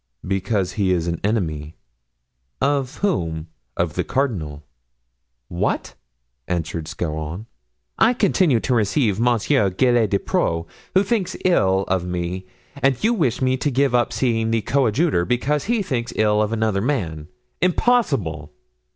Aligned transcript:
"Because 0.25 0.71
he 0.71 0.91
is 0.91 1.05
an 1.05 1.19
enemy." 1.23 1.75
"Of 2.59 2.95
whom?" 3.05 3.49
"Of 3.77 3.93
the 3.93 4.03
cardinal." 4.03 4.63
"What?" 5.47 5.93
answered 6.47 6.87
Scarron, 6.87 7.45
"I 7.99 8.15
continue 8.15 8.59
to 8.61 8.73
receive 8.73 9.19
Monsieur 9.19 9.71
Gilles 9.79 10.07
Despreaux, 10.07 10.65
who 10.95 11.03
thinks 11.03 11.37
ill 11.45 11.85
of 11.87 12.03
me, 12.03 12.47
and 12.81 12.97
you 13.03 13.13
wish 13.13 13.43
me 13.43 13.57
to 13.57 13.69
give 13.69 13.93
up 13.93 14.11
seeing 14.11 14.49
the 14.49 14.63
coadjutor, 14.63 15.23
because 15.23 15.65
he 15.65 15.83
thinks 15.83 16.13
ill 16.15 16.41
of 16.41 16.51
another 16.51 16.81
man. 16.81 17.27
Impossible!" 17.61 18.51